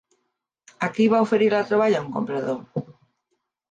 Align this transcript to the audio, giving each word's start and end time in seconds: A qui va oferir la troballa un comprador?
A 0.87 0.89
qui 0.95 1.07
va 1.13 1.21
oferir 1.27 1.51
la 1.55 1.63
troballa 1.69 2.03
un 2.09 2.11
comprador? 2.19 2.87